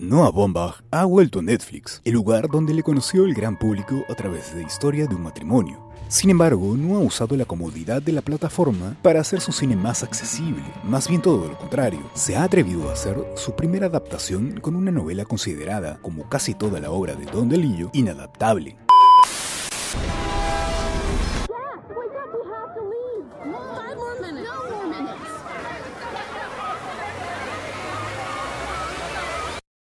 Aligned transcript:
Noah 0.00 0.30
Baumbach 0.30 0.76
ha 0.92 1.04
vuelto 1.04 1.40
a 1.40 1.42
Netflix, 1.42 2.00
el 2.04 2.12
lugar 2.12 2.48
donde 2.48 2.72
le 2.72 2.84
conoció 2.84 3.24
el 3.24 3.34
gran 3.34 3.58
público 3.58 4.04
a 4.08 4.14
través 4.14 4.54
de 4.54 4.62
Historia 4.62 5.06
de 5.06 5.14
un 5.16 5.22
matrimonio. 5.22 5.90
Sin 6.06 6.30
embargo, 6.30 6.76
no 6.76 6.96
ha 6.96 7.00
usado 7.00 7.36
la 7.36 7.44
comodidad 7.44 8.00
de 8.00 8.12
la 8.12 8.22
plataforma 8.22 8.96
para 9.02 9.20
hacer 9.20 9.40
su 9.40 9.50
cine 9.50 9.74
más 9.74 10.04
accesible, 10.04 10.62
más 10.84 11.08
bien 11.08 11.20
todo 11.20 11.48
lo 11.48 11.58
contrario. 11.58 12.00
Se 12.14 12.36
ha 12.36 12.44
atrevido 12.44 12.88
a 12.88 12.92
hacer 12.92 13.16
su 13.34 13.56
primera 13.56 13.86
adaptación 13.86 14.60
con 14.60 14.76
una 14.76 14.92
novela 14.92 15.24
considerada, 15.24 15.98
como 16.00 16.28
casi 16.28 16.54
toda 16.54 16.78
la 16.78 16.92
obra 16.92 17.16
de 17.16 17.26
Don 17.26 17.48
DeLillo, 17.48 17.90
inadaptable. 17.92 18.76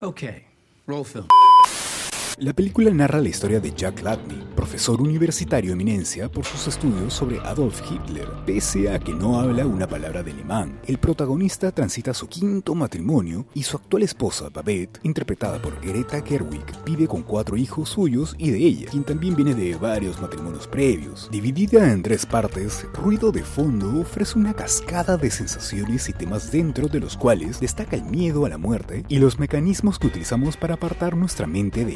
Okay, 0.03 0.45
roll 0.87 1.03
film. 1.03 1.27
La 2.37 2.53
película 2.53 2.91
narra 2.91 3.19
la 3.19 3.29
historia 3.29 3.59
de 3.59 3.71
Jack 3.71 4.01
Latney, 4.03 4.41
profesor 4.55 5.01
universitario 5.01 5.73
eminencia 5.73 6.29
por 6.31 6.45
sus 6.45 6.67
estudios 6.67 7.13
sobre 7.13 7.39
Adolf 7.39 7.81
Hitler. 7.91 8.27
Pese 8.45 8.89
a 8.89 8.99
que 8.99 9.13
no 9.13 9.39
habla 9.39 9.65
una 9.67 9.87
palabra 9.87 10.23
de 10.23 10.31
alemán, 10.31 10.79
el 10.87 10.97
protagonista 10.97 11.71
transita 11.71 12.13
su 12.13 12.27
quinto 12.27 12.73
matrimonio 12.73 13.45
y 13.53 13.63
su 13.63 13.77
actual 13.77 14.03
esposa, 14.03 14.49
Babette, 14.49 14.99
interpretada 15.03 15.61
por 15.61 15.79
Greta 15.81 16.21
Gerwig, 16.21 16.65
vive 16.85 17.07
con 17.07 17.21
cuatro 17.23 17.57
hijos 17.57 17.89
suyos 17.89 18.35
y 18.37 18.51
de 18.51 18.57
ella, 18.59 18.89
quien 18.89 19.03
también 19.03 19.35
viene 19.35 19.53
de 19.53 19.75
varios 19.75 20.21
matrimonios 20.21 20.67
previos. 20.67 21.29
Dividida 21.31 21.91
en 21.91 22.01
tres 22.01 22.25
partes, 22.25 22.85
Ruido 22.93 23.31
de 23.31 23.43
Fondo 23.43 24.01
ofrece 24.01 24.39
una 24.39 24.53
cascada 24.53 25.17
de 25.17 25.29
sensaciones 25.29 26.07
y 26.09 26.13
temas 26.13 26.51
dentro 26.51 26.87
de 26.87 26.99
los 26.99 27.17
cuales 27.17 27.59
destaca 27.59 27.95
el 27.95 28.03
miedo 28.03 28.45
a 28.45 28.49
la 28.49 28.57
muerte 28.57 29.03
y 29.09 29.19
los 29.19 29.37
mecanismos 29.37 29.99
que 29.99 30.07
utilizamos 30.07 30.55
para 30.55 30.75
apartar 30.75 31.15
nuestra 31.15 31.45
mente 31.45 31.85
de 31.85 31.93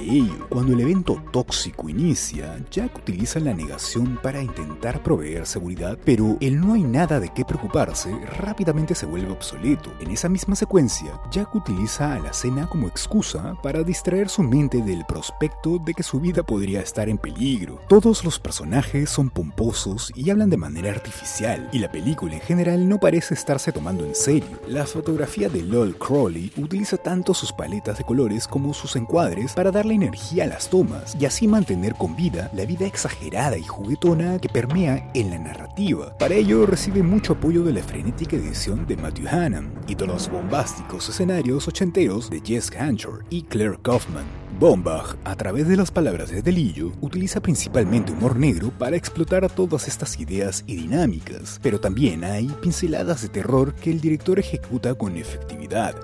Cuando 0.49 0.73
el 0.73 0.81
evento 0.81 1.21
tóxico 1.31 1.89
inicia, 1.89 2.57
Jack 2.71 2.97
utiliza 2.97 3.39
la 3.39 3.53
negación 3.53 4.17
para 4.21 4.41
intentar 4.41 5.03
proveer 5.03 5.45
seguridad, 5.45 5.97
pero 6.03 6.37
el 6.39 6.59
no 6.59 6.73
hay 6.73 6.83
nada 6.83 7.19
de 7.19 7.29
qué 7.29 7.45
preocuparse 7.45 8.11
rápidamente 8.39 8.95
se 8.95 9.05
vuelve 9.05 9.31
obsoleto. 9.31 9.91
En 9.99 10.11
esa 10.11 10.29
misma 10.29 10.55
secuencia, 10.55 11.19
Jack 11.31 11.53
utiliza 11.55 12.13
a 12.13 12.19
la 12.19 12.33
cena 12.33 12.67
como 12.67 12.87
excusa 12.87 13.57
para 13.61 13.83
distraer 13.83 14.29
su 14.29 14.43
mente 14.43 14.81
del 14.81 15.05
prospecto 15.05 15.77
de 15.79 15.93
que 15.93 16.03
su 16.03 16.19
vida 16.19 16.43
podría 16.43 16.81
estar 16.81 17.09
en 17.09 17.17
peligro. 17.17 17.79
Todos 17.87 18.23
los 18.23 18.39
personajes 18.39 19.09
son 19.09 19.29
pomposos 19.29 20.11
y 20.15 20.29
hablan 20.29 20.49
de 20.49 20.57
manera 20.57 20.91
artificial, 20.91 21.69
y 21.71 21.79
la 21.79 21.91
película 21.91 22.35
en 22.35 22.41
general 22.41 22.87
no 22.87 22.99
parece 22.99 23.33
estarse 23.33 23.71
tomando 23.71 24.05
en 24.05 24.15
serio. 24.15 24.59
La 24.67 24.85
fotografía 24.85 25.49
de 25.49 25.61
Lol 25.61 25.97
Crowley 25.97 26.51
utiliza 26.57 26.97
tanto 26.97 27.33
sus 27.33 27.51
paletas 27.51 27.97
de 27.97 28.03
colores 28.03 28.47
como 28.47 28.73
sus 28.73 28.95
encuadres 28.95 29.53
para 29.53 29.71
darle 29.71 29.93
energía 29.93 30.14
a 30.41 30.47
las 30.47 30.69
tomas 30.69 31.15
y 31.19 31.25
así 31.25 31.47
mantener 31.47 31.93
con 31.95 32.15
vida 32.15 32.49
la 32.53 32.65
vida 32.65 32.85
exagerada 32.85 33.57
y 33.57 33.63
juguetona 33.63 34.39
que 34.39 34.49
permea 34.49 35.11
en 35.13 35.29
la 35.29 35.39
narrativa. 35.39 36.17
Para 36.17 36.35
ello 36.35 36.65
recibe 36.65 37.03
mucho 37.03 37.33
apoyo 37.33 37.63
de 37.63 37.73
la 37.73 37.83
frenética 37.83 38.35
edición 38.35 38.87
de 38.87 38.97
Matthew 38.97 39.27
Hannam 39.27 39.73
y 39.87 39.95
de 39.95 40.07
los 40.07 40.29
bombásticos 40.29 41.09
escenarios 41.09 41.67
ochenteros 41.67 42.29
de 42.29 42.41
Jess 42.41 42.71
Hanchor 42.71 43.25
y 43.29 43.43
Claire 43.43 43.77
Kaufman. 43.81 44.25
Bombach, 44.59 45.17
a 45.25 45.35
través 45.35 45.67
de 45.67 45.75
las 45.75 45.91
palabras 45.91 46.29
de 46.31 46.41
Delillo, 46.41 46.93
utiliza 47.01 47.41
principalmente 47.41 48.13
humor 48.13 48.37
negro 48.37 48.71
para 48.71 48.95
explotar 48.95 49.51
todas 49.51 49.87
estas 49.87 50.17
ideas 50.19 50.63
y 50.65 50.77
dinámicas, 50.77 51.59
pero 51.61 51.79
también 51.79 52.23
hay 52.23 52.47
pinceladas 52.61 53.21
de 53.21 53.29
terror 53.29 53.75
que 53.75 53.91
el 53.91 53.99
director 53.99 54.39
ejecuta 54.39 54.95
con 54.95 55.17
efectividad. 55.17 55.95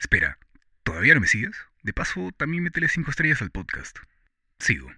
Espera, 0.00 0.36
¿todavía 0.82 1.14
no 1.14 1.20
me 1.20 1.28
sigues? 1.28 1.56
De 1.82 1.92
paso, 1.92 2.30
también 2.36 2.62
métele 2.62 2.88
5 2.88 3.10
estrellas 3.10 3.42
al 3.42 3.50
podcast. 3.50 3.98
Sigo. 4.58 4.90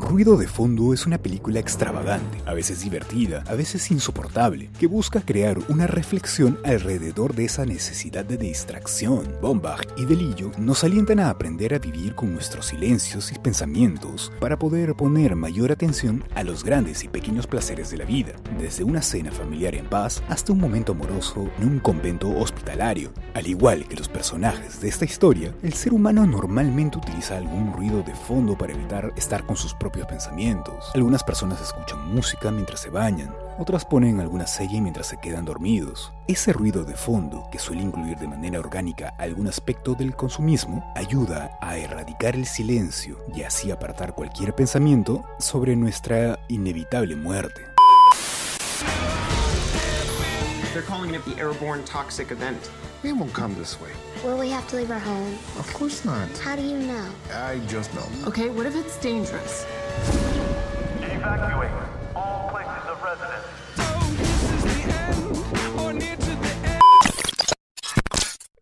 Ruido 0.00 0.38
de 0.38 0.48
Fondo 0.48 0.94
es 0.94 1.04
una 1.04 1.18
película 1.18 1.60
extravagante, 1.60 2.38
a 2.46 2.54
veces 2.54 2.80
divertida, 2.80 3.44
a 3.46 3.54
veces 3.54 3.90
insoportable, 3.90 4.70
que 4.78 4.86
busca 4.86 5.20
crear 5.20 5.58
una 5.68 5.86
reflexión 5.86 6.58
alrededor 6.64 7.34
de 7.34 7.44
esa 7.44 7.66
necesidad 7.66 8.24
de 8.24 8.38
distracción. 8.38 9.36
Bombach 9.42 9.86
y 9.98 10.06
Delillo 10.06 10.50
nos 10.56 10.82
alientan 10.82 11.20
a 11.20 11.28
aprender 11.28 11.74
a 11.74 11.78
vivir 11.78 12.14
con 12.14 12.32
nuestros 12.32 12.68
silencios 12.68 13.32
y 13.32 13.38
pensamientos 13.38 14.32
para 14.40 14.58
poder 14.58 14.94
poner 14.94 15.36
mayor 15.36 15.70
atención 15.70 16.24
a 16.34 16.42
los 16.42 16.64
grandes 16.64 17.04
y 17.04 17.08
pequeños 17.08 17.46
placeres 17.46 17.90
de 17.90 17.98
la 17.98 18.06
vida, 18.06 18.32
desde 18.58 18.84
una 18.84 19.02
cena 19.02 19.30
familiar 19.30 19.74
en 19.74 19.84
paz 19.84 20.22
hasta 20.30 20.54
un 20.54 20.58
momento 20.58 20.92
amoroso 20.92 21.50
en 21.58 21.68
un 21.68 21.78
convento 21.80 22.30
hospitalario. 22.30 23.12
Al 23.34 23.46
igual 23.46 23.86
que 23.86 23.96
los 23.96 24.08
personajes 24.08 24.80
de 24.80 24.88
esta 24.88 25.04
historia, 25.04 25.54
el 25.62 25.74
ser 25.74 25.92
humano 25.92 26.24
normalmente 26.24 26.96
utiliza 26.96 27.36
algún 27.36 27.74
ruido 27.74 28.02
de 28.02 28.14
fondo 28.14 28.56
para 28.56 28.72
evitar 28.72 29.12
estar 29.16 29.44
con 29.44 29.56
sus 29.56 29.74
propios 29.82 30.06
pensamientos. 30.06 30.92
Algunas 30.94 31.24
personas 31.24 31.60
escuchan 31.60 32.14
música 32.14 32.52
mientras 32.52 32.78
se 32.78 32.88
bañan, 32.88 33.34
otras 33.58 33.84
ponen 33.84 34.20
alguna 34.20 34.46
serie 34.46 34.80
mientras 34.80 35.08
se 35.08 35.16
quedan 35.16 35.44
dormidos. 35.44 36.12
Ese 36.28 36.52
ruido 36.52 36.84
de 36.84 36.94
fondo, 36.94 37.48
que 37.50 37.58
suele 37.58 37.82
incluir 37.82 38.16
de 38.18 38.28
manera 38.28 38.60
orgánica 38.60 39.12
algún 39.18 39.48
aspecto 39.48 39.96
del 39.96 40.14
consumismo, 40.14 40.84
ayuda 40.94 41.58
a 41.60 41.78
erradicar 41.78 42.36
el 42.36 42.46
silencio 42.46 43.18
y 43.34 43.42
así 43.42 43.72
apartar 43.72 44.14
cualquier 44.14 44.54
pensamiento 44.54 45.24
sobre 45.40 45.74
nuestra 45.74 46.38
inevitable 46.46 47.16
muerte. 47.16 47.62
They're 50.72 50.86
calling 50.86 51.14
it 51.14 51.24
the 51.24 51.34
airborne 51.40 51.82
toxic 51.84 52.30
event. 52.30 52.70
We 53.02 53.12
won't 53.12 53.32
come 53.32 53.54
this 53.56 53.80
way. 53.80 53.90
Will 54.24 54.38
we 54.38 54.48
have 54.50 54.66
to 54.68 54.76
leave 54.76 54.90
our 54.92 54.98
home? 55.00 55.34
Of 55.58 55.72
course 55.74 56.04
not. 56.04 56.28
How 56.38 56.54
do 56.54 56.62
you 56.62 56.78
know? 56.78 57.08
I 57.34 57.58
just 57.66 57.92
know. 57.94 58.06
Okay, 58.28 58.48
what 58.48 58.64
if 58.66 58.76
it's 58.76 58.96
dangerous? 58.98 59.66
Evacuate 61.00 61.70
all 62.14 62.48
places 62.50 62.88
of 62.88 63.02
residence. 63.02 63.46
This 64.18 64.42
is 64.54 64.62
the 64.62 64.76
end 64.92 65.80
or 65.80 65.92
near 65.92 66.16
to 66.16 66.26
the 66.26 66.48
end. 66.68 66.82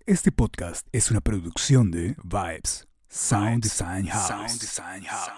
Este 0.06 0.32
podcast 0.32 0.86
es 0.92 1.10
una 1.10 1.20
producción 1.20 1.90
de 1.90 2.16
Vibes, 2.24 2.86
Sound 3.08 3.62
Design 3.62 4.06
House. 4.06 5.30